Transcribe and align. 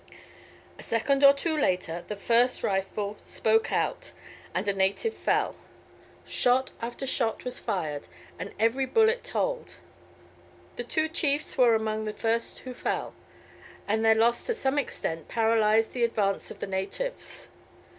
A 0.79 0.81
second 0.81 1.23
or 1.23 1.31
two 1.31 1.55
later 1.55 2.03
the 2.07 2.15
first 2.15 2.63
rifle 2.63 3.17
spoke 3.21 3.71
out 3.71 4.13
and 4.55 4.67
a 4.67 4.73
native 4.73 5.13
fell. 5.13 5.55
Shot 6.25 6.71
after 6.81 7.05
shot 7.05 7.45
was 7.45 7.59
fired 7.59 8.07
and 8.39 8.51
every 8.59 8.87
bullet 8.87 9.23
told. 9.23 9.75
The 10.75 10.83
two 10.83 11.07
chiefs 11.07 11.55
were 11.55 11.75
among 11.75 12.05
the 12.05 12.13
first 12.13 12.57
who 12.61 12.73
fell, 12.73 13.13
and 13.87 14.03
their 14.03 14.15
loss 14.15 14.47
to 14.47 14.55
some 14.55 14.79
extent 14.79 15.27
paralysed 15.27 15.93
the 15.93 16.03
advance 16.03 16.49
of 16.49 16.61
the 16.61 16.65
natives. 16.65 17.49